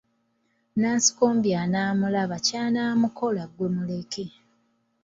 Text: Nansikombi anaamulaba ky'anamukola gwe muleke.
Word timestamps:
Nansikombi 0.79 1.49
anaamulaba 1.61 2.37
ky'anamukola 2.45 3.43
gwe 3.53 3.67
muleke. 3.75 4.25